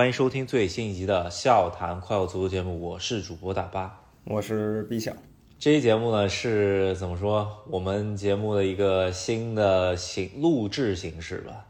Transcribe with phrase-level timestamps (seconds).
[0.00, 5.12] 欢迎收听最新一集的《笑谈快乐足球》节目，我是主播大巴，我是 B 小。
[5.58, 7.46] 这期节目呢是怎么说？
[7.68, 11.66] 我们节目的一个新的形录制形式吧，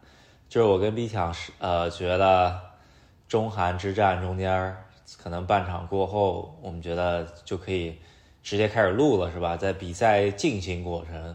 [0.49, 2.57] 就是我跟 B 强是呃觉得
[3.27, 4.77] 中韩之战中间
[5.21, 7.97] 可能半场过后，我们觉得就可以
[8.45, 9.57] 直接开始录了，是吧？
[9.57, 11.35] 在比赛进行过程。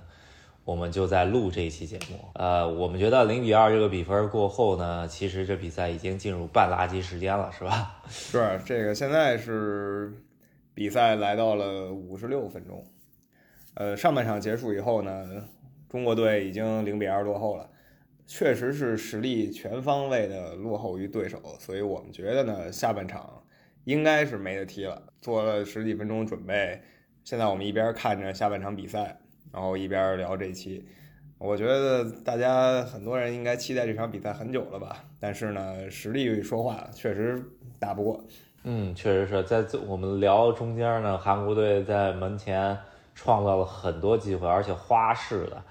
[0.65, 8.01] 我们就在录这一期节目，呃，我们觉得零比二这个比分过后呢，其实这比赛已经进入半垃圾时间了，是吧？
[8.09, 10.11] 是，这个现在是
[10.73, 12.83] 比赛来到了五十六分钟，
[13.75, 15.45] 呃，上半场结束以后呢，
[15.87, 17.69] 中国队已经零比二落后了，
[18.25, 23.43] 确实是实力全方位的落后于对手，所以我们觉得呢，下半场
[23.83, 25.13] 应该是没得踢了。
[25.21, 26.81] 做了十几分钟准备，
[27.23, 29.19] 现在我们一边看着下半场比赛。
[29.51, 30.85] 然后一边聊这期，
[31.37, 35.03] 我觉得大家很多人应该期待这场比赛很久了吧？
[35.19, 37.41] 但是呢，实力说话，确实
[37.79, 38.21] 打不过。
[38.63, 42.77] 嗯，确实是在我们聊中间呢，韩国队在门前
[43.13, 45.61] 创造了很多机会，而且花式的。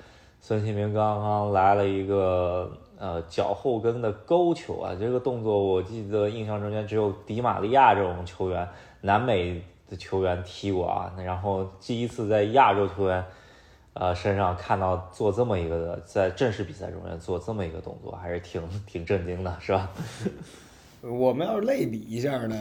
[0.41, 8.67] 孙兴民刚刚来了一个呃脚后跟的勾球啊，这个动作我记得印象中间只有迪玛利亚这种球员，
[9.01, 11.13] 南美的球员踢过啊。
[11.19, 13.23] 然后第一次在亚洲球员。
[13.95, 19.89] 呃，身上看到做这么一个，在正式比赛中间做这么一个动作，还是挺挺震惊的，是吧？
[21.01, 22.57] 我们要是类比一下呢，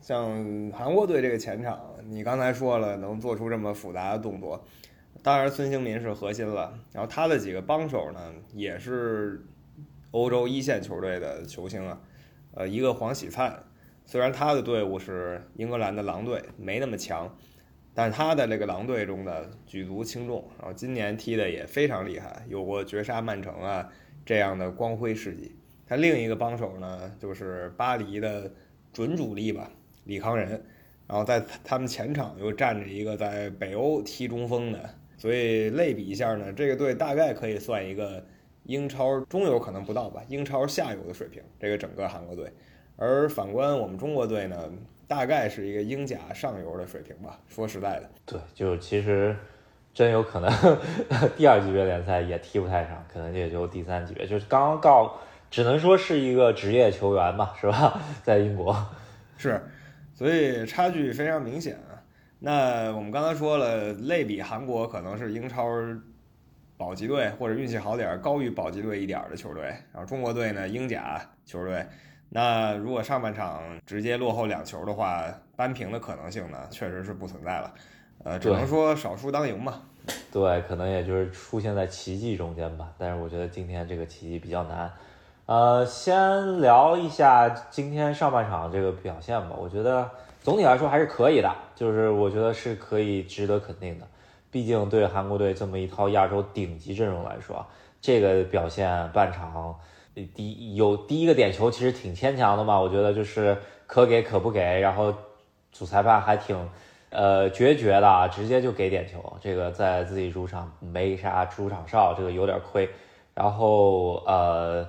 [0.00, 4.64] 像韩国队这个前场，你刚才说了能做出这么复杂的动作，
[5.22, 9.44] 当然孙兴民是核心了，然后他的几个帮手呢，也是
[10.10, 12.00] 欧洲一线球队的球星啊，
[12.54, 13.62] 呃，一个黄喜灿，
[14.06, 17.28] 虽然他的队伍是英格兰的狼队，没那么强。
[17.94, 23.86] 但是他的这个狼队中的举足轻重，然后今年踢的也非常厉害，有过绝杀曼城啊
[24.24, 25.54] 这样的光辉事迹。
[25.86, 28.50] 他另一个帮手呢，就是巴黎的
[28.94, 29.70] 准主力吧，
[30.04, 30.48] 李康仁，
[31.06, 38.24] 然后在他们前场又站着一个在北欧踢中锋的，所以类比一下呢，这个队大概可以算一个
[38.64, 41.42] 英超中游可能不到吧，英超下游的水平。
[41.60, 42.50] 这个整个韩国队，
[42.96, 44.72] 而反观我们中国队呢？
[45.12, 47.38] 大概是一个英甲上游的水平吧。
[47.46, 49.36] 说实在的，对，就其实
[49.92, 50.50] 真有可能
[51.36, 55.20] 第二级别联赛也踢不太上，可能也就第三级别，就是刚刚告，
[55.50, 58.00] 只能说是一个职业球员吧，是吧？
[58.24, 58.74] 在英国
[59.36, 59.62] 是，
[60.14, 62.00] 所以差距非常明显啊。
[62.38, 65.68] 那我们刚才说了，类比韩国可能是英超
[66.78, 71.84] 保级队或者运气好点高于保级队一点的球队，然后中国队呢，英甲球队。
[72.34, 75.22] 那如果上半场直接落后两球的话，
[75.54, 77.74] 扳平的可能性呢，确实是不存在了。
[78.24, 79.82] 呃，只能说少输当赢嘛。
[80.32, 82.88] 对，可能也就是出现在奇迹中间吧。
[82.96, 84.90] 但是我觉得今天这个奇迹比较难。
[85.44, 89.54] 呃，先聊一下今天上半场这个表现吧。
[89.54, 90.10] 我觉得
[90.40, 94.06] 总体来说还是可以的，就是我觉得是可以值得肯定的。
[94.50, 97.66] 毕竟对韩国队这么一套亚洲顶级阵容来说，
[98.00, 99.78] 这个表现半场。
[100.34, 103.56] 第有第一个点球其实挺牵强的嘛，我觉得就是
[103.86, 105.12] 可给可不给，然后
[105.72, 106.56] 主裁判还挺
[107.10, 112.88] 呃决绝的，直接就给点球，这个在自己主场没啥主场哨，这个有点亏。
[113.34, 114.86] 然后呃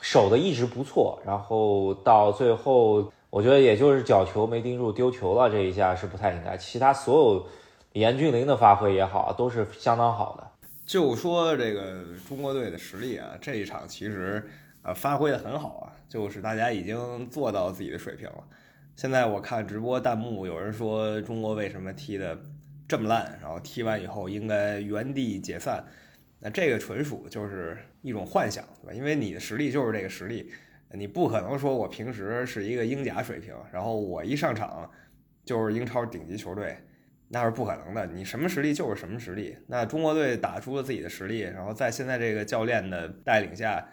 [0.00, 7.46] 守的一直不错，然后到最后我觉得也就是角球没盯住丢球了这一下是不太应该，其他所有
[7.92, 10.43] 严俊凌的发挥也好都是相当好的。
[10.86, 14.42] 就说这个中国队的实力啊，这一场其实
[14.82, 18.44] 呃发挥的很好啊，就是大家已经做到自己的水平了。
[18.94, 22.38] 现在我看直播弹幕有人说中国为什么踢的
[22.86, 25.82] 这么烂，然后踢完以后应该原地解散，
[26.38, 28.92] 那这个纯属就是一种幻想，对吧？
[28.92, 30.52] 因为你的实力就是这个实力，
[30.92, 34.88] 你不可能说我平时是一个英甲水平，然后我一上场
[35.46, 36.76] 就是英超顶级球队。
[37.28, 39.56] 那是不可能的，你什么实力就是什么实力。
[39.66, 43.84] 那中国队打出了自己的实力，然后在现在这个教练的带领下，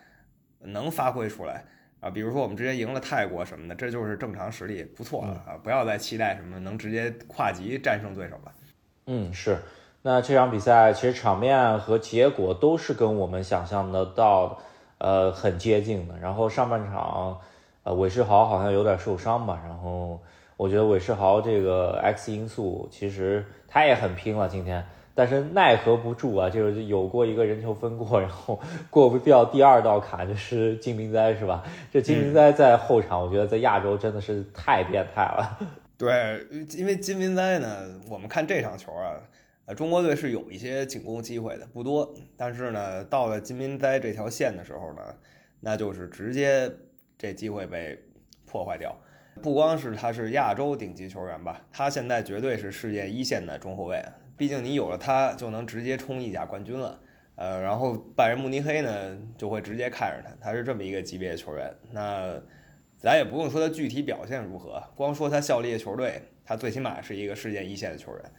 [0.60, 1.66] 能发挥出来
[2.02, 2.10] 啊。
[2.10, 5.58] 比如说我们直接赢了泰国什么的，这就是正常实力，不错了啊。
[5.64, 8.52] 不要再期待什么能直接跨级战胜对手了。
[9.08, 9.58] 嗯，是。
[10.04, 14.62] 那这场比赛其实场面和结果都是跟我们想象的到
[15.00, 16.20] 呃很接近的。
[16.20, 17.40] 然后上半场，
[17.84, 20.22] 呃韦世豪好像有点受伤吧，然后。
[20.62, 24.86] 我觉得韦世豪这个 X 因素，其实他也很拼了今天，
[25.16, 28.60] 但是奈何不住啊，就是有过一个人球分过，然后
[28.92, 31.64] 过不掉第二道坎，就是金明哉是吧？
[31.92, 35.58] 这金明哉在后场，我觉得在亚洲真的是太变态了。
[35.98, 36.46] 对，
[36.78, 39.18] 因为金明哉呢，我们看这场球啊，
[39.66, 45.02] 呃，中国队是有一些进攻机会的，不多，但是呢，到了金明哉这条线的时候呢，
[45.60, 46.72] 那就是直接
[47.18, 47.98] 这机会被。
[48.46, 48.94] 破坏掉。
[49.42, 54.04] 不光是他是亚洲顶级球员吧，他现在绝对是世界一线的中后卫。
[54.38, 57.00] 毕竟你有了他，就能直接冲意甲冠军了。
[57.36, 61.74] 呃，然后拜仁慕尼黑呢，就会直接看着他，他是这么一个级别的球员。
[61.92, 62.34] 那
[62.98, 68.32] 咱也不用说他具体表现如何，光说他效力的球队，他最起码是一个世界一线的球员。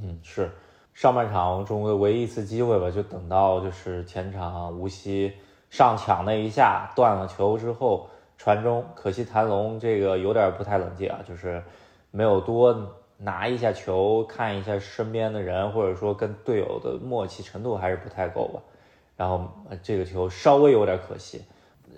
[0.00, 0.50] 嗯，是
[0.92, 5.32] 上半场中国唯一一次机会吧，就等到就是前场无锡
[5.70, 8.08] 上抢那一下断了球之后。
[8.42, 11.62] 传中，可惜谭龙这个有点不太冷静啊，就是
[12.10, 12.76] 没有多
[13.18, 18.60] 拿一下球，看一下身边的人，或者说跟队友的默契程度还是不太够吧。
[19.16, 19.48] 然后
[19.80, 21.44] 这个球稍微有点可惜。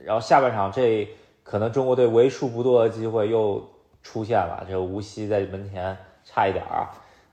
[0.05, 1.09] 然后下半场这
[1.43, 3.67] 可能中国队为数不多的机会又
[4.03, 5.97] 出现了，这无锡在门前
[6.27, 6.89] 差一点儿。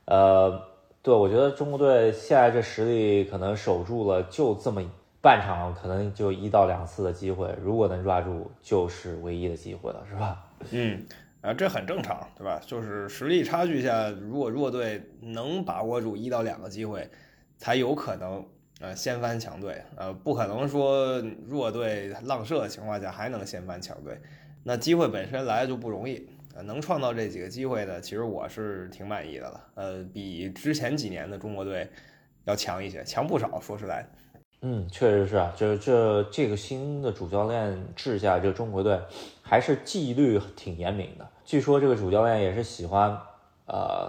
[0.06, 0.58] 呃，
[1.02, 4.82] 对我觉得中国队现在这实力可能守住了就这么。
[5.22, 10.44] 半场可能就一到两次的机会，如果能抓住，就是唯一的机会了，是吧？
[10.72, 11.06] 嗯，
[11.40, 12.60] 啊，这很正常，对吧？
[12.66, 17.08] 就是实力差距下，如果弱队能把握住一到两个机会，
[17.56, 18.44] 才有可能
[18.80, 24.20] 呃掀翻强队，呃，不可能说弱队浪射的情况下还能掀翻强队。
[24.64, 31.88] 那机会本身来就不容易，呃，能创造这几个机会的，其实我是挺满意的了，呃，比之前几年的中国队
[32.44, 34.04] 要强一些，强不少，说实在。
[34.64, 38.96] 嗯，确实是啊，这这这个新的主教练治下，这个中国队
[39.42, 41.28] 还是纪律挺严明的。
[41.44, 43.10] 据说这个主教练也是喜欢，
[43.66, 44.08] 呃，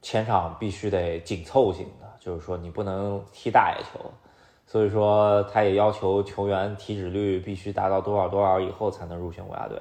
[0.00, 4.10] 前场必须得紧凑型的，就是说你不能踢大野球，
[4.66, 9.78] 所以说他也要求球员体脂率必须达到多少多少以后才能入选国家队。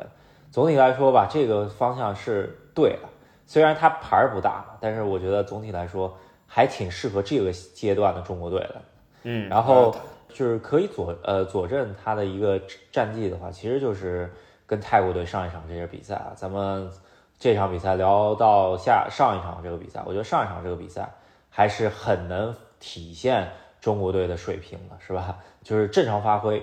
[0.51, 3.07] 总体来说吧，这个方向是对的，
[3.45, 6.13] 虽然他牌不大，但是我觉得总体来说
[6.45, 8.81] 还挺适合这个阶段的中国队的。
[9.23, 9.95] 嗯，然后
[10.29, 12.61] 就是可以佐呃佐证他的一个
[12.91, 14.31] 战绩的话，其实就是
[14.65, 16.33] 跟泰国队上一场这些比赛啊。
[16.35, 16.89] 咱们
[17.37, 21.09] 这场比赛聊到下上一场这个比赛，我觉得上一场这个比赛
[21.49, 23.49] 还是很能体现
[23.81, 25.37] 中国队的水平的，是吧？
[25.63, 26.61] 就是正常发挥。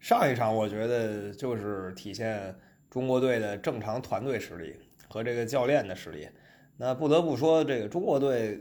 [0.00, 2.54] 上一场我觉得就是体现
[2.90, 4.76] 中国队的正常团队实力
[5.08, 6.28] 和这个教练的实力。
[6.76, 8.60] 那不得不说，这个中国队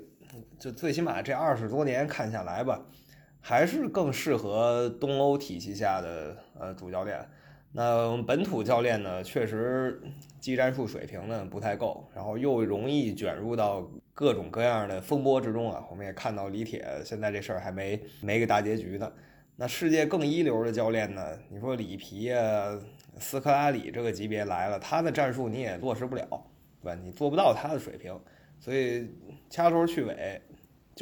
[0.60, 2.80] 就最起码这二十多年看下来吧。
[3.42, 7.20] 还是更适合东欧体系下的呃主教练。
[7.74, 10.02] 那本土教练呢，确实
[10.40, 15.82] 技战术水平呢不太够，然后又容易卷入到各种各样的风波之中啊。
[15.90, 19.12] 我们也看到李铁现在这事儿还没没个大结局呢。
[19.56, 22.78] 那世界更一流的教练呢，你说里皮啊、
[23.20, 26.26] 斯科拉里这个级别来了，他的战术你也落实不了，
[26.82, 27.00] 对吧？
[27.02, 28.20] 你做不到他的水平，
[28.60, 29.10] 所以
[29.50, 30.42] 掐头去尾。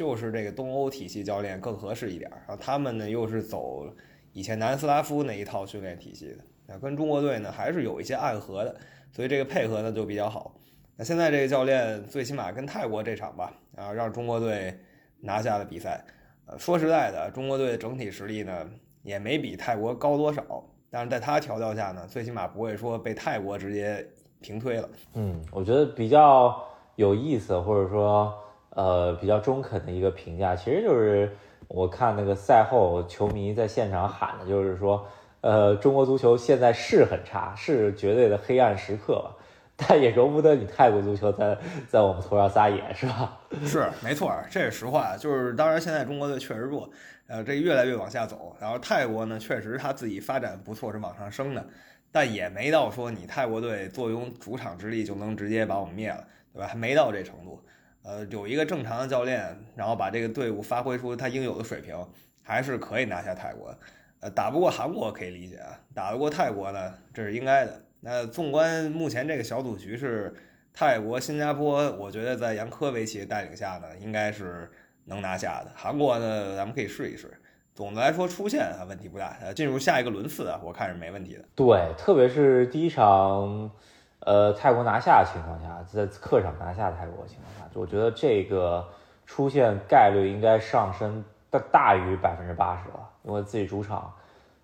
[0.00, 3.84] 就是这个东欧体系教练更合适一点，然后他们呢又是走
[4.32, 8.74] 以前南斯拉夫那一套训练体系的，那跟中国队呢还是有一些暗合的，
[9.12, 10.54] 所以这个配合呢就比较好。
[10.96, 14.74] 那现在这个教练最起码跟泰国这场吧，啊让中国队
[15.20, 16.02] 拿下了比赛。
[16.46, 18.66] 呃，说实在的，中国队整体实力呢
[19.02, 24.08] 也没比泰国高多少，但是在他调教下呢，最起码不会说被泰国直接
[24.40, 24.88] 平推了。
[25.12, 26.58] 嗯，我觉得比较
[26.96, 28.32] 有意思，或者说。
[28.80, 31.30] 呃，比较中肯的一个评价，其实就是
[31.68, 35.06] 我看那个赛后球迷在现场喊的，就是说，
[35.42, 39.36] 呃，中国足球现在是很差，是绝对的黑暗时刻吧，
[39.76, 41.58] 但也容不得你泰国足球在
[41.90, 43.38] 在我们头上撒野，是吧？
[43.66, 45.14] 是，没错，这是实话。
[45.14, 46.88] 就是当然，现在中国队确实弱，
[47.26, 48.56] 呃，这越来越往下走。
[48.58, 51.62] 然后泰国呢，确实他自己发展不错，是往上升的，
[52.10, 56.66] 但也没到说你泰国队坐拥主场之力就能直接把我们灭了，对吧？
[56.66, 57.62] 还没到这程度。
[58.02, 61.94] 呃，有一个正常的教练，然后把这个队伍发挥出他应有的水平，
[62.42, 63.74] 还是可以拿下泰国。
[64.20, 67.82] 呃，打不过韩国可以理解啊，打得过泰国呢，这是应该的。
[68.00, 70.34] 那纵观目前这个小组局势，
[70.72, 74.70] 泰国、新加坡，我觉得在杨科维奇带领下呢，应该是
[75.04, 75.70] 能拿下的。
[75.74, 77.30] 韩国呢，咱们可以试一试。
[77.74, 79.36] 总的来说，出线啊问题不大。
[79.42, 81.44] 呃，进入下一个轮次啊，我看是没问题的。
[81.54, 83.70] 对，特别是第一场。
[84.20, 88.86] 呃，泰国拿下的情况下，在客场拿下泰国的情况下，我觉得这个
[89.26, 93.08] 出现概率应该上升大大于百分之八十了。
[93.22, 94.12] 因为自己主场，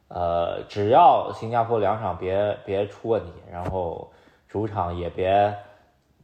[0.08, 4.10] 呃，只要新加坡两场别别出问题，然后
[4.48, 5.54] 主场也别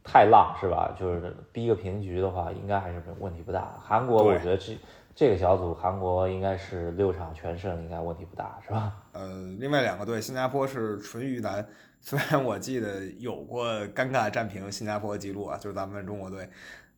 [0.03, 0.95] 太浪，是吧？
[0.99, 3.73] 就是逼个平局的话，应该还是问题不大。
[3.79, 4.77] 韩国，我觉得这
[5.15, 8.93] 这个小组，韩国应该是六场全胜，应该问题不大，是吧？
[9.11, 9.27] 呃，
[9.59, 11.65] 另外两个队，新加坡是纯遇难。
[12.05, 16.49] 虽然我记得有过尴尬战平新加坡的记录啊，就是咱们中国队，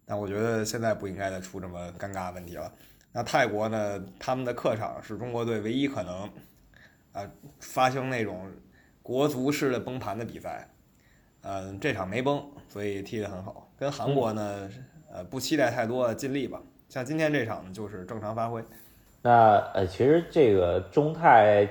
[0.04, 2.74] 但我觉得现在不应该再出这么尴尬问题了。
[3.12, 4.04] 那泰国呢？
[4.20, 6.28] 他们的客场是中国队唯一可能
[7.14, 7.22] 啊
[7.60, 8.52] 发生那种
[9.04, 10.68] 国足式的崩盘的比赛，
[11.44, 13.72] 嗯，这场没崩，所以踢得很好。
[13.78, 14.68] 跟韩国呢，
[15.14, 16.60] 呃，不期待太多，尽力吧。
[16.90, 18.64] 像今天这场呢就是正常发挥。
[19.22, 21.70] 那呃，其实这个中泰，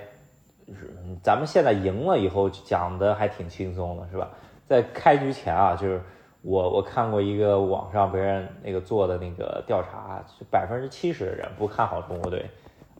[0.73, 0.91] 是
[1.23, 4.31] 咱们现在赢了以后讲的还挺轻松的，是吧？
[4.67, 6.01] 在开局前啊，就是
[6.43, 12.47] 我我看过一个网上别人那个做的那个调查，百分之七十的人不看好中国队，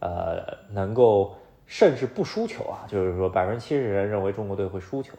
[0.01, 1.35] 呃，能够。
[1.67, 5.15] 甚至不输球啊，就是说百分之七十的人认为中国队会输球，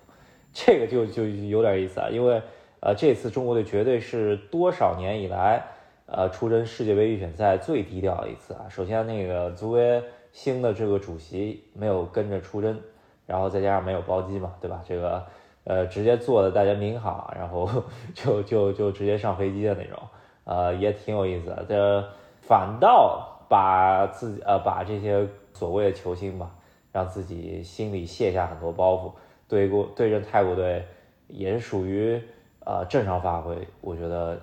[0.54, 2.40] 这个就就有点意思啊，因为
[2.82, 5.66] 呃这次中国队绝对是多少年以来
[6.06, 8.68] 呃出征世界杯预选赛最低调的一次啊。
[8.70, 10.04] 首先那个足协
[10.36, 12.80] 新的这个主席没有跟着出征，
[13.26, 14.84] 然后再加上没有包机嘛，对吧？
[14.88, 15.26] 这个
[15.64, 17.68] 呃直接坐的大家民航，然后
[18.14, 19.98] 就就就直接上飞机的那种，
[20.44, 21.66] 呃也挺有意思的。
[21.68, 22.08] 这
[22.42, 25.28] 反倒把自己呃把这些。
[25.58, 26.54] 所谓的球星吧，
[26.92, 29.14] 让自己心里卸下很多包袱，
[29.48, 30.86] 对过对阵泰国队
[31.30, 32.22] 也是属于
[32.66, 34.38] 呃正常发挥，我觉得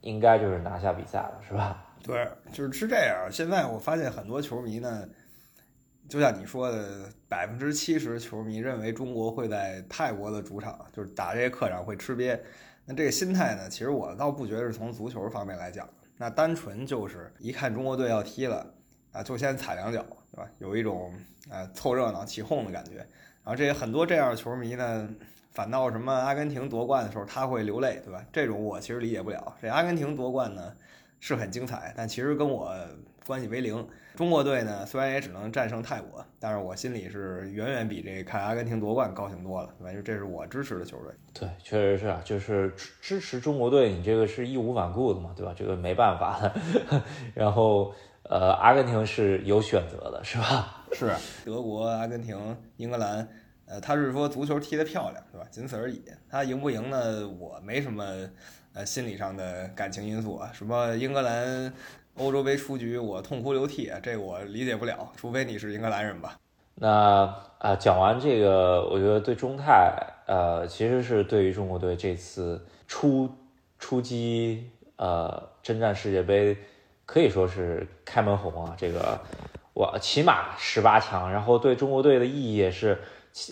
[0.00, 1.84] 应该就是拿下比赛了，是吧？
[2.04, 3.30] 对，就是是这样。
[3.30, 5.08] 现在我发现很多球迷呢，
[6.08, 12.38] 就像你说的，百分之七十球迷认为中国会在泰国的主场就是打这些客场会吃瘪。
[12.84, 18.66] 那这个心态呢，其实我倒不觉得是从足球方面来讲，那单纯就是一看中国队要踢了
[19.12, 20.04] 啊，就先踩两脚。
[20.32, 20.50] 对吧？
[20.58, 21.14] 有一种
[21.48, 25.08] 呃凑热闹起哄的感觉，然后这些很多这样的球迷呢，
[25.52, 28.22] 反倒什么阿根廷夺冠的时候他会流泪，对吧？
[28.30, 29.56] 这种我其实理解不了。
[29.62, 30.74] 这阿根廷夺冠呢
[31.26, 32.72] 是很精彩，但其实跟我
[33.26, 33.86] 关系为零。
[34.14, 39.90] 中国队呢虽然也只能战胜泰国，但是我心里是远远比这看阿根廷夺冠高兴多了，对吧？
[39.90, 41.12] 因为这是我支持的球队。
[41.34, 45.52] 对，确实是啊，就是支持中国队，你这个是义无反顾的嘛，对吧？
[45.56, 46.54] 这个没办法的。
[47.34, 47.92] 然后。
[48.28, 50.84] 呃，阿根廷是有选择的，是吧？
[50.90, 51.12] 是
[51.44, 52.36] 德国、阿根廷、
[52.76, 53.28] 英格兰，
[53.66, 55.46] 呃，他是说足球踢得漂亮，是吧？
[55.48, 56.02] 仅此而已。
[56.28, 57.28] 他赢不赢呢？
[57.28, 58.04] 我没什么
[58.76, 60.50] 呃心理上的感情因素啊。
[60.52, 61.72] 什么英格兰
[62.18, 65.10] 欧洲杯出局，我痛哭流涕，这我理解不了。
[65.16, 66.36] 除非你是英格兰人吧？
[66.74, 73.30] 那啊，讲完这个，我觉得对中泰，呃，其实是对于中国队这次出
[73.78, 76.56] 出击，呃，征战世界杯。
[77.08, 78.74] 可以说是开门红啊！
[78.76, 79.16] 这个
[79.74, 82.98] 我起码十八强，然后对中国队的意义也是，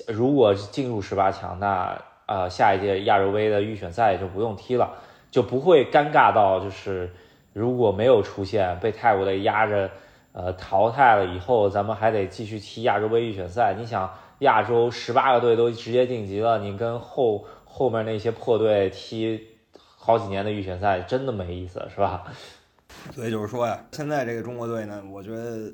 [0.08, 4.92] 如果进入十八强，那呃下一届亚洲杯的预选赛就不用踢了，
[5.34, 7.10] 就不会尴尬到就是
[7.52, 9.90] 如果没有出现被泰国队压着
[10.30, 13.74] 呃淘汰了以后，咱们还得继续踢亚洲杯预选赛。
[13.76, 22.32] 你想亚洲十八个队都直接晋级了，你跟后后面那些破队踢好几年的预选赛，真的没意思，是吧？
[23.12, 25.68] 所以就是说呀，现在这个中国队呢，我觉得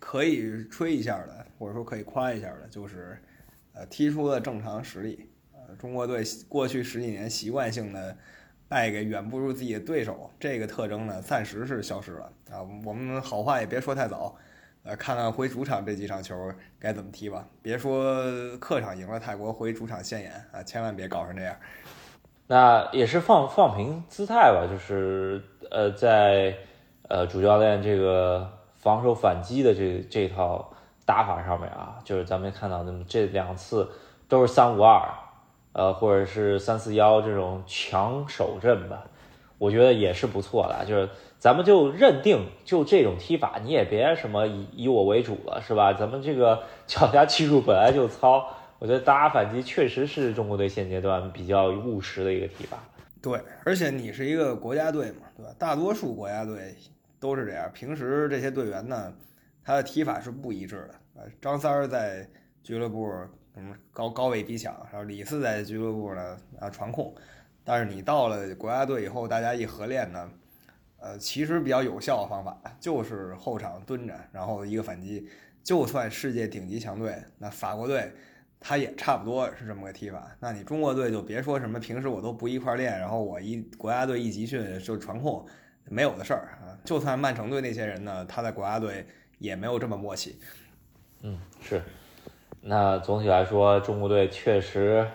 [0.00, 3.16] 可以吹一下的，或者说可以夸一下的，就是
[3.72, 5.30] 呃踢出了正常实力。
[5.52, 8.16] 呃，中国队过去十几年习惯性的
[8.70, 12.62] 败给远不如自己的对手，这个特征呢暂时是消失了啊。
[12.84, 14.32] 我们好话也别说太早，
[14.84, 16.36] 呃，看看回主场这几场球
[16.78, 17.44] 该怎么踢吧。
[17.60, 18.24] 别说
[18.58, 21.56] 客场赢了泰国，回主场现眼啊，千万别搞成这样。
[22.46, 26.56] 那也是放放平姿态吧，就是呃，在
[27.08, 30.72] 呃主教练这个防守反击的这这套
[31.04, 33.90] 打法上面啊，就是咱们看到的这两次
[34.28, 35.02] 都是三五二，
[35.72, 39.04] 呃，或者是三四幺这种强守阵吧，
[39.58, 40.84] 我觉得也是不错的。
[40.84, 41.08] 就是
[41.38, 45.92] 咱们就认定就这种踢法，你也别什么以以我为主了，是吧？
[45.92, 48.46] 咱们这个 脚下技术本来就糙。
[48.78, 52.78] 我觉得打反击确实是中国队现阶段比较务实的一个踢法。
[53.20, 55.52] 对，而且你是一个国家队嘛，对吧？
[55.58, 56.74] 大多数国家队
[57.20, 57.70] 都是这样。
[57.74, 59.12] 平时这些队员呢，
[59.62, 60.94] 他的踢法是不一致的。
[61.16, 62.26] 呃，张三儿在
[62.62, 63.06] 俱乐部
[63.56, 67.14] 嗯高高位逼抢，然后李四在俱乐部呢啊传控。
[67.64, 70.30] 但是你到了国家队以后，大家一合练呢，
[70.98, 75.28] 呃，其实比较有效的方法就是后场蹲着，然后一个反击。
[75.62, 78.12] 就算世界顶级强队，那法国队。
[78.62, 85.46] 他也差不多是这么个踢法，那你中国队就别说什么平时我都不一块练，然后我一国家队一集训就传控，
[85.86, 86.76] 没有的事儿啊。
[86.84, 89.06] 就算曼城队那些人呢，他在国家队
[89.38, 90.38] 也没有这么默契。
[91.22, 91.80] 嗯，是。
[92.60, 95.06] 那总体来说，中国队确实，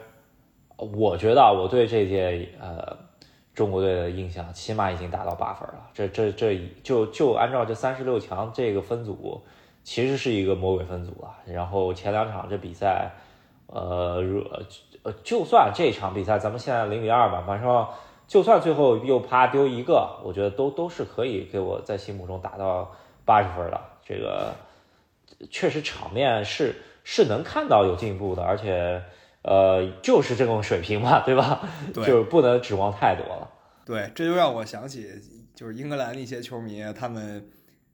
[0.77, 2.97] 我觉得我对这届呃
[3.53, 5.87] 中国队的印象起码已经达到八分了。
[5.93, 9.41] 这这这就就按照这三十六强这个分组，
[9.83, 11.37] 其实是一个魔鬼分组啊。
[11.45, 13.11] 然后前两场这比赛。
[13.67, 14.45] 呃，如
[15.01, 17.87] 呃，就算这场比赛咱们现在零比二吧，反正
[18.27, 22.91] 就算最后又啪丢一个，我觉得都都是可以给我在心目中打到
[23.25, 23.81] 八十分的。
[24.05, 24.53] 这个
[25.49, 29.01] 确实场面是是能看到有进步的，而且
[29.43, 31.67] 呃就是这种水平嘛，对吧？
[31.93, 33.51] 对，就是不能指望太多了。
[33.85, 35.07] 对，这就让我想起
[35.53, 37.47] 就是英格兰的一些球迷，他们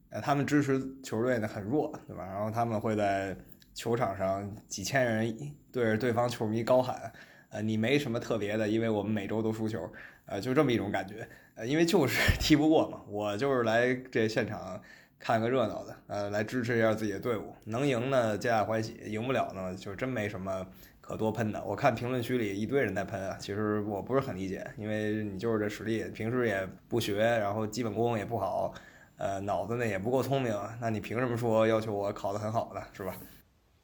[0.09, 2.25] 呃他们支持球队呢很弱，对吧？
[2.25, 3.35] 然后他们会在
[3.73, 5.35] 球场上几千人
[5.71, 7.11] 对着对方球迷高喊，
[7.49, 9.89] 呃你没什么特别的，因为我们每周都输球，
[10.25, 14.81] 呃就这么一种感觉，呃因为就是踢不过嘛，我就是来这现场。
[15.23, 20.65] 看个热闹的，呃，来支持一下自己的队伍，能赢呢，皆大欢喜；赢不了呢，就真没什么
[20.99, 21.63] 可多喷的。
[21.63, 28.73] 我看评论区里一堆人在喷啊，其实我不是很理解，因为你就是这实力，平时也不学，然后基本功也不好，
[29.17, 32.81] 呃，脑子呢也不够聪明，那你凭什么说要求我考得很好呢？
[32.91, 33.13] 是吧？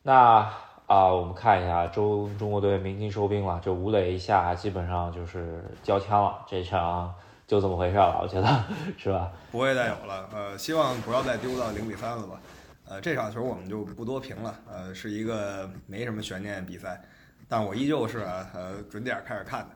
[0.02, 0.52] 那
[0.88, 7.14] 啊，我们看一下中中国队鸣金收兵了，这吴磊一下基本上就是交枪了，这场。
[7.48, 8.64] 就这么回事了，我觉得
[8.98, 9.32] 是吧？
[9.50, 12.42] 不会再有了，呃，希望不要再丢到零比三了吧。
[12.84, 17.02] 呃，这场球我们就不多评了，呃，是一个没什么悬念的比赛，
[17.48, 19.70] 但我依旧是呃准点开始看的。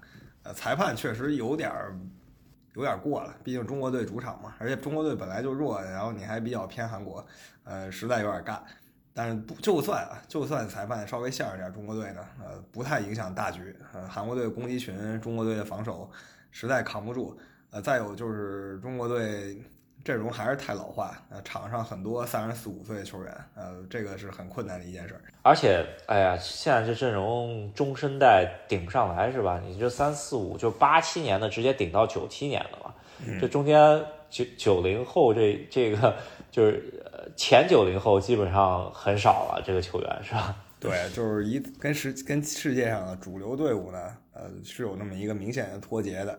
[0.44, 1.98] 呃，裁判确实有点儿
[2.74, 7.25] 有点过了，毕竟中国队主场嘛，而且中国队本来就弱，然后你还比较偏韩国，
[7.63, 8.60] 呃，实在有点尬。
[9.13, 13.74] 但是不就算啊，就算裁判稍微限制点中国队呢，呃，不太影响大局。
[13.94, 16.10] 呃，韩国队攻击群，中国队的防守
[16.50, 17.40] 实在扛不住。
[17.72, 19.58] 呃，再有就是中国队
[20.04, 25.16] 阵容还是太老化，呃，场上很多三十四五岁的球员，呃，这个是很困难的一件事。
[25.42, 29.62] 而且，哎呀，现在这阵容中生代顶不上来是吧？
[29.63, 32.94] 你这三四五就八七年的直接顶到九七年的嘛，
[33.40, 36.18] 这中间九九零后这这个
[36.51, 37.01] 就是
[37.38, 40.56] 前九零后基本上很少了，这个球员是吧？
[40.78, 46.38] 对，就是一跟世跟世界上的主流队伍呢，呃，是有那么一个明显的脱节的。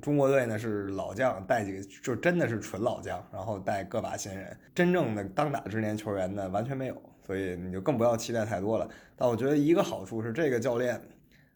[0.00, 8.88] 中国队呢是老将带几个，就真的是纯老将，然后带个把新人，真正的当打之年球员呢完全没有，所以你就更不要期待太多了。
[9.16, 11.00] 但我觉得一个好处是这个教练，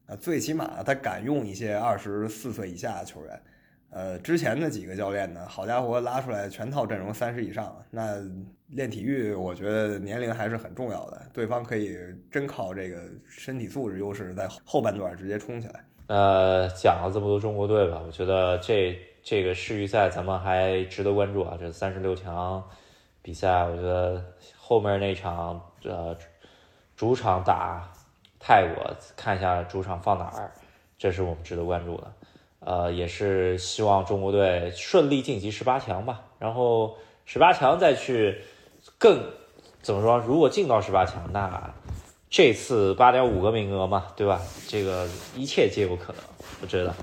[0.07, 3.43] 呃，最起码他敢用一些二十四岁以下的球员，
[3.91, 8.21] 呃，之前的几个教练呢，好家伙拉出来全套阵容三十以上，那
[8.69, 11.97] 练体育我觉得年龄还是很重要的，对方可以
[12.31, 15.85] 真靠这个身体素质优势在后半段直接冲起来。
[16.09, 21.57] 呃，讲了这么多中国队吧，我觉得这这个世预赛咱们还值得关注啊。
[21.59, 22.63] 这三十六强
[23.23, 24.25] 比赛，我觉得
[24.57, 26.17] 后面那场呃
[26.97, 27.91] 主场打
[28.39, 30.53] 泰国，看一下主场放哪儿，
[30.97, 32.13] 这是我们值得关注的。
[32.61, 36.23] 呃，也是希望中国队顺利晋级十八强吧。
[36.39, 38.43] 然后十八强再去
[38.97, 39.21] 更
[39.83, 40.19] 怎么说？
[40.19, 41.75] 如果进到十八强，那。
[42.37, 44.39] 这次八点五个名额嘛，对吧？
[44.69, 46.23] 这个一切皆有可能，
[46.61, 46.95] 我觉得。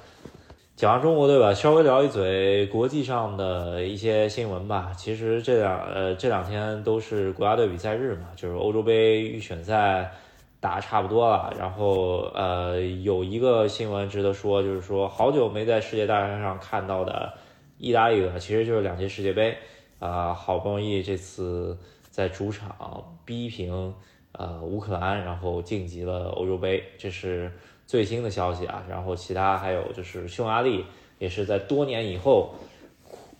[0.76, 4.91] 讲完中国队吧，稍微聊一嘴国际上的一些新闻吧。
[4.96, 10.12] 其实这两呃这两天都是国家队比赛日嘛，就是欧洲杯预选赛
[10.60, 11.52] 打差不多了。
[11.58, 17.34] 然后呃有一个新闻值得说，就是说好久没在世界大赛上看到的
[17.80, 19.58] 意大利了，其实就是两届世界杯
[19.98, 21.76] 啊，好不容易这次
[22.12, 23.96] 在主场逼平。
[24.34, 27.52] 呃，乌克兰然后晋级了欧洲杯，这是
[27.86, 28.84] 最新的消息啊。
[28.89, 30.84] 然后其他还有就是匈牙利
[31.19, 32.56] 也是在多年以后，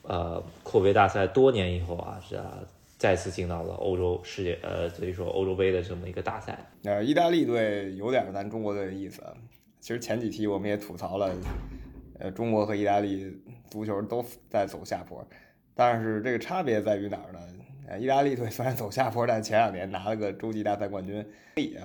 [0.04, 2.60] 呃，扩杯大赛多年以后啊，是啊，
[2.98, 6.58] 再次进到了欧洲世界呃，所以说欧洲杯的这么一个大赛。
[6.84, 9.24] 呃，意大利队有点咱中国队的意思。
[9.80, 11.30] 其实前几期我们也吐槽了，
[12.20, 13.36] 呃，中国和意大利
[13.70, 15.28] 足球都在走下坡，
[15.74, 17.40] 但是这个差别在于哪儿呢？
[18.00, 21.26] 意大利队虽然走下坡，但前两年拿了个洲际大赛冠军。
[21.56, 21.78] 以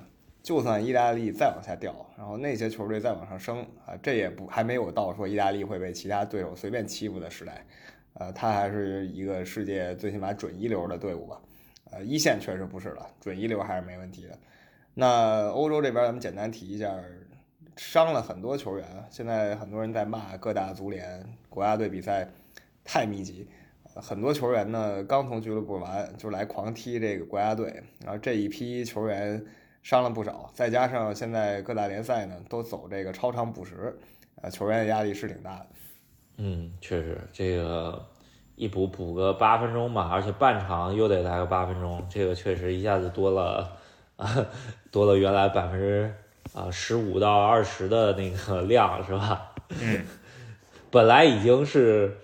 [0.43, 7.67] 就算意大利再往下掉，然后那些球队再往上升啊，这也不还没有到说意大利会被其他对手随便欺负的时代。
[8.15, 11.41] 呃，他还是一个世界最起码准一流的队伍吧。
[11.91, 14.39] 呃，一线确实不是了，准一流还是没问题的。
[14.95, 16.95] 那欧洲这边咱们简单提一下，
[17.77, 22.29] 伤了很多球员，现在很多人在骂各大足联国家队比赛
[22.85, 23.49] 太密集。
[24.01, 29.45] 很多球员呢，刚从俱乐部完就来狂踢这个国家队，然后这一批球员
[29.83, 33.99] 伤了不少，再加上现在各大联赛呢都走这个超长补时，
[34.41, 35.67] 呃，球员的压力是挺大的。
[36.37, 38.07] 嗯，确实，这个
[38.55, 43.77] 一补补个八分钟吧，而且半场又得来个八分钟，这个确实一下子多了
[44.17, 44.47] 啊，
[44.93, 46.15] 多了原来百分之
[46.55, 49.53] 啊十五到二十的那个量，是吧？
[49.81, 50.05] 嗯，
[50.91, 52.17] 本来已经是。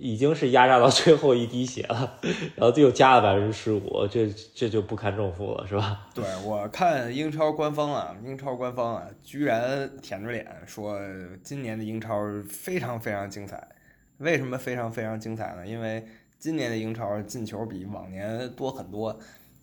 [0.00, 2.18] 已经是压榨到最后一滴血了，
[2.56, 6.08] 然后又加了百分之十五，这这就不堪重负了，是吧？
[6.14, 10.98] 对我看英超官方啊，英超官方啊，居然舔着脸说
[11.42, 13.68] 今年的英超非常非常精彩。
[14.16, 15.66] 为什么非常非常精彩呢？
[15.66, 16.02] 因为
[16.38, 19.18] 今年的英超进球比往年多很多。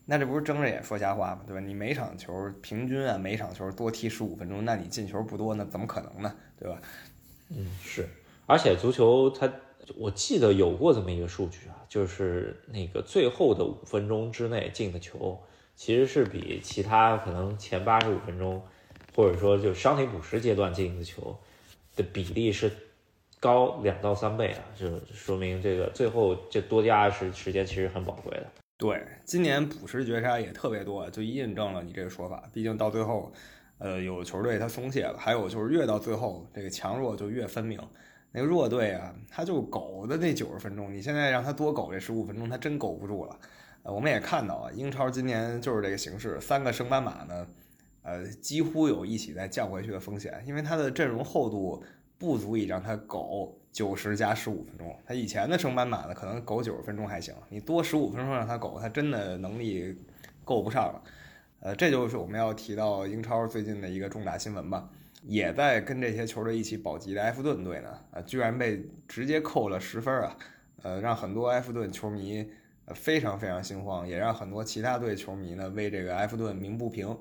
[0.06, 1.42] 那这不是睁着眼说瞎话吗？
[1.46, 1.60] 对吧？
[1.60, 6.34] 你每场球平均啊，每场球多踢十五分钟，那你进球不多，那怎么可能呢？
[6.60, 6.80] 对吧？
[7.50, 8.08] 嗯，是。
[8.46, 9.52] 而且足球它，
[9.96, 15.40] 我记得有过这么一个数据啊，就是那个最后的五分钟之内进的球，
[15.76, 18.62] 其实是比其他可能前八十五分钟，
[19.16, 21.38] 或者说就伤停补时阶段进的球
[21.96, 22.72] 的比例是
[23.40, 28.48] 高两到三倍啊，就说明这个最后这多加时时间其实很宝贵的。
[28.78, 32.44] 对，今年补时绝杀也特别多，就印证了你这个说法。
[32.54, 33.32] 毕竟到最后，
[33.80, 37.80] 呃，有球队他松懈了，还有就是越到最后，这个强弱就越分明。
[38.32, 43.40] 那个弱队啊，他就苟的那九十分钟，你现在让他多苟这十五分钟，他真苟不住了。
[43.84, 47.48] 呃，我们也看到啊，英超今年就是这个形势，三个升班马呢，
[48.04, 51.82] 呃，几乎有一起再降回去的风险，因为他的阵容厚度
[52.18, 54.94] 不足以让他苟九十加十五分钟。
[55.06, 59.98] 他以前的升班马呢，可能苟九十分钟还行，你多十五分钟让他苟，他真的能力
[60.44, 61.02] 够不上了。
[61.62, 64.90] 呃，这就是我们要提到英超最近的一个重大新闻吧。
[65.28, 70.38] 也在跟这些球队一起保级的埃弗顿队呢，啊，居然被直接扣了十分啊，
[70.84, 72.50] 呃，让很多埃弗顿球迷
[72.96, 77.16] 非常非常心慌，也让很多其他队球迷呢为这个埃弗顿鸣不平。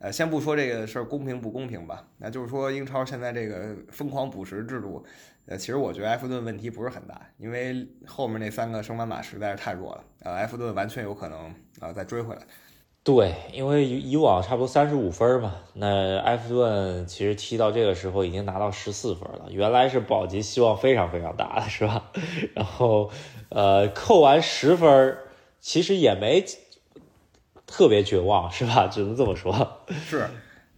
[0.00, 5.06] 呃，先不说这个事儿公平不公平吧，那就是说英超现在这个疯狂补时制度，
[5.46, 12.42] 呃，其实我觉得埃弗顿问题不是很大，因为后面那三个升班马实在是太弱了，呃，埃弗顿完全有可能啊再追回来。
[13.04, 22.10] 对，因为以往差不多三十五分嘛，那埃弗顿其实踢到这个时候已经拿到十四分了，原来是保级希望非常非常大的，是吧？
[22.56, 23.10] 然后，
[23.50, 25.18] 呃，扣完十分，
[25.60, 26.42] 其实也没
[27.66, 28.88] 特别绝望，是吧？
[28.88, 29.84] 只能这么说。
[29.90, 30.26] 是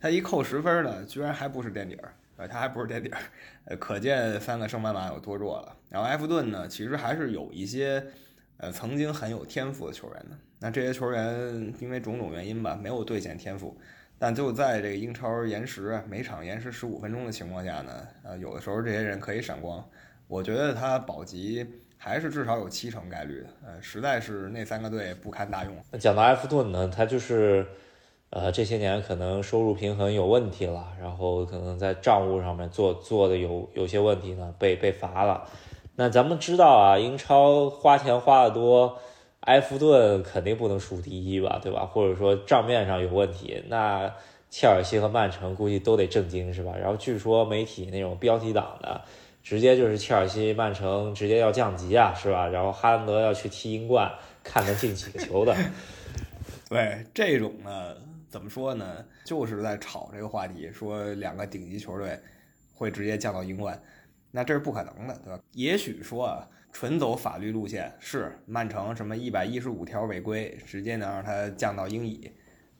[0.01, 5.77] 他一扣十分呢，居然还不是垫底儿，他还不是垫底儿，可见三个升班马有多弱了。
[5.89, 8.05] 然后埃弗顿呢，其实还是有一些。
[8.59, 13.77] 呃，曾经很有天赋的球员呢，那这些球员因为种种原因吧，没有兑现天赋，
[14.19, 17.93] 但就在这个英超延时每场延时十五分钟的情况下呢，
[18.23, 19.85] 呃，有的时候这些人可以闪光。
[20.29, 21.65] 我觉得他保级
[21.97, 25.73] 还是至少有七成概率的，呃，实在是那三个队不堪大用。
[25.93, 27.67] 那讲到埃弗顿呢，他就是，
[28.31, 35.49] 呃，这些年可能收入平衡有问题了，然后可能在账务上面做做的有有些问题呢，被被罚了。
[35.95, 38.99] 那咱们知道啊，英超花钱花的多，
[39.47, 41.85] 埃弗顿肯定不能数第一吧，对吧？
[41.87, 44.13] 或者说账面上有问题，那
[44.51, 46.73] 切尔西和曼城估计都得震惊，是吧？
[46.77, 49.01] 然后据说媒体那种标题党的，
[49.43, 52.47] 直接就是切尔西、曼城直接要降级啊，是吧？
[52.49, 55.57] 然后哈兰德要去踢英冠，看能进几个球的。
[56.69, 57.97] 对这种呢，
[58.29, 59.05] 怎么说呢？
[59.25, 62.19] 就是在炒这个话题，说两个顶级球队
[62.75, 63.81] 会直接降到英冠。
[64.33, 65.41] 那这是不可能的，对吧？
[65.53, 72.31] 也许说啊，纯走法律路线是曼城什么一百一十五条违规，直接能让他降到英乙，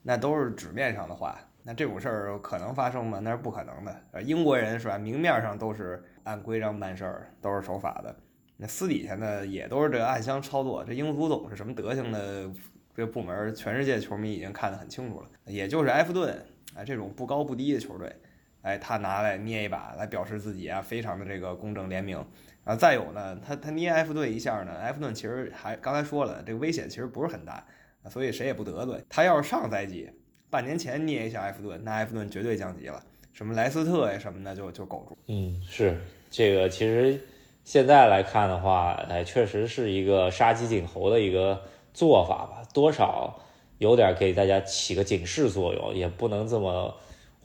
[0.03, 1.35] 那都是纸面上的话。
[1.63, 3.19] 那这种事儿可能发生吗？
[3.23, 4.01] 那是不可能的。
[4.11, 4.99] 呃，英国人是吧？
[4.99, 8.15] 明面上都是按规章办事儿，都是守法的。
[8.55, 10.85] 那私底下呢，也都是这暗箱操作。
[10.85, 12.47] 这英足总是什么德行的
[12.93, 15.27] 这部门，全世界球迷已经看得很清楚了。
[15.47, 16.31] 也就是埃弗顿
[16.75, 18.15] 啊这种不高不低的球队。
[18.61, 22.17] 哎，他拿来捏一把，来表示自己啊，非常的这个公正廉明。
[22.63, 27.65] 啊再有呢，他他捏埃弗顿一下呢，埃弗顿其实还刚才说了，这个危险其实不是很大，
[28.09, 29.01] 所以谁也不得罪。
[29.07, 30.09] 他要是上赛季
[30.49, 35.17] 半年前捏一下埃弗顿，那埃弗顿绝对降级了，什么莱斯特呀什么的就就苟住。
[35.27, 35.97] 嗯，是
[36.29, 37.17] 这个，其实
[37.63, 41.61] 现在来看的话，哎，确实是一个杀鸡儆猴的一个
[41.93, 43.39] 做法吧，多少
[43.77, 46.93] 有点给大家起个警示作用，也不能这么。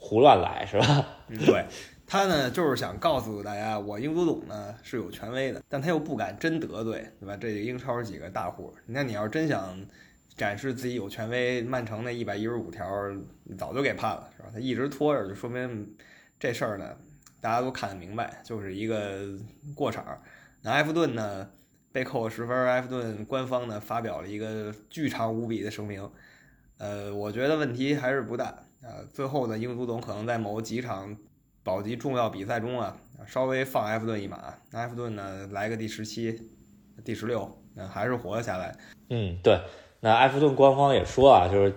[0.05, 1.07] 胡乱来是吧？
[1.47, 1.65] 对
[2.05, 7.37] 他呢，就是想告诉大家，我英足总呢是有权威的，但他又不敢真得罪，对吧？
[7.37, 9.79] 这英超几个大户，那你要真想
[10.37, 12.85] 展示自己有权威，曼城那一百一十五条
[13.57, 14.51] 早就给判了，是吧？
[14.53, 15.95] 他一直拖着，就说明
[16.39, 16.97] 这事儿呢，
[17.41, 19.21] 大家都看得明白，就是一个
[19.73, 20.05] 过场。
[20.63, 21.49] 那埃弗顿呢
[21.93, 26.11] 被扣了十分，埃弗顿官方呢发表了一个巨长无比的声明，
[26.79, 28.65] 呃，我觉得问题还是不大。
[28.83, 31.17] 呃，最后呢，英足总可能在某几场
[31.63, 36.51] 保级重要比赛中啊，稍微放埃弗顿一马，埃弗顿呢来个第十七、
[37.05, 38.77] 第十六，那还是活了下来。
[39.09, 39.61] 嗯，对，
[40.01, 41.75] 那埃弗顿官方也说啊，就是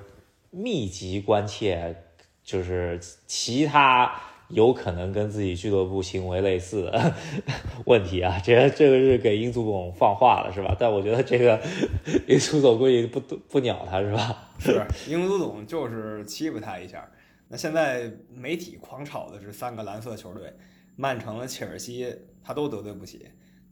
[0.49, 1.95] 密集关切，
[2.43, 4.19] 就是其他。
[4.49, 7.13] 有可能跟自己俱乐部行为类似的
[7.85, 10.75] 问题啊，这这个是给英足总放话了是吧？
[10.79, 11.59] 但我觉得这个
[12.27, 14.49] 英足总估计不不鸟他是吧？
[14.59, 17.09] 是英足总就是欺负他一下。
[17.47, 20.51] 那现在媒体狂炒的是三个蓝色球队，
[20.95, 23.25] 曼城、切尔西他都得罪不起。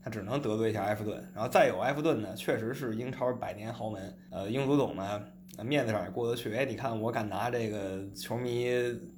[0.06, 1.32] 他只能得罪一下埃弗顿。
[1.34, 5.24] 然后再有埃弗顿呢，确实是英超百年豪门，呃，英足总呢
[5.62, 6.56] 面子上也过得去。
[6.56, 8.72] 哎，你看我敢拿这个球迷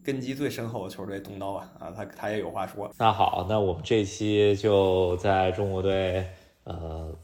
[0.04, 2.91] 根基最深厚的球队动刀啊啊，他他也有话说。
[2.98, 6.26] 那好，那我们这期就在中国队
[6.63, 7.15] 呃。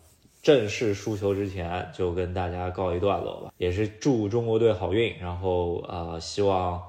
[0.43, 5.15] 正式输球之前，就跟大家告一段落吧，也是祝中国队好运。
[5.19, 6.81] 然后呃，希望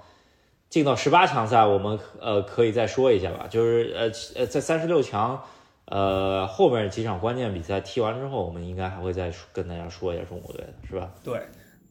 [0.70, 3.46] 进到十八强赛，我们呃可以再说一下吧。
[3.50, 5.38] 就是呃呃，在三十六强
[5.85, 11.12] 呃后面几场关键比赛踢完之后，我们应该还会再跟大家说一下中国队的是吧？
[11.22, 11.42] 对，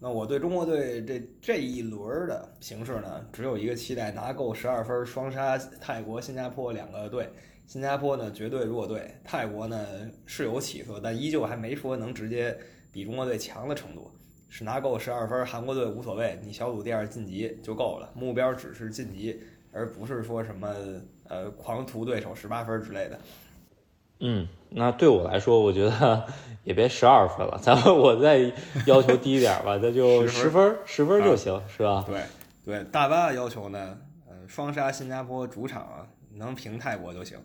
[0.04, 7.30] 那我对中国队这这一轮的形势呢，只有一个期待：拿够十二分，双杀泰国、新加坡两个队。
[7.68, 9.86] 新加坡呢绝对弱队，泰国呢
[10.26, 12.58] 是有起色，但依旧还没说能直接
[12.92, 14.10] 比中国队强的程度。
[14.50, 19.40] 是拿够十二分，韩国队无所谓，你小组第二晋级就够了，目标只是晋级，
[19.72, 20.76] 而不是说什么
[21.28, 23.20] 呃狂屠对手十八分之类的。
[24.22, 26.26] 嗯，那对我来说，我觉得
[26.64, 28.40] 也别十二分了，咱们我再
[28.86, 32.06] 要求低一点吧，那就十分，十分就行，是吧？
[32.08, 32.22] 对
[32.64, 33.98] 对，大巴的要求呢，
[34.30, 36.08] 呃，双杀新加坡主场啊。
[36.34, 37.38] 能平泰国就行，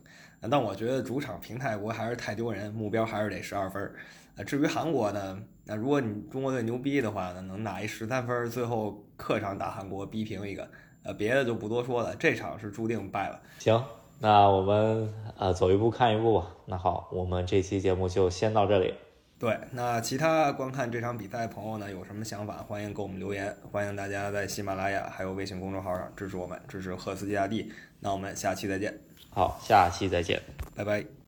[0.48, 3.92] 但我觉得主场平泰国还是太丢人，目标还是得十二分。
[4.36, 10.70] 呃，至于韩国呢，那如果你中国队牛逼的话呢，能拿一十三分，最后客场打韩国逼平一个，
[11.02, 13.40] 呃，别的就不多说了，这场是注定败了。
[13.58, 13.82] 行，
[14.18, 16.48] 那我们呃走一步看一步吧。
[16.64, 18.94] 那好，我们这期节目就先到这里。
[19.38, 23.54] 对，那其他观看这场比赛的朋友呢，有什么想法，欢迎给我们留言。
[23.70, 27.70] 欢迎大家在喜马拉雅还有微信公众号上支持我们，支持赫斯基大帝。
[28.00, 28.98] 那我们下期再见。
[29.28, 30.40] 好，下期再见，
[30.74, 31.16] 拜拜。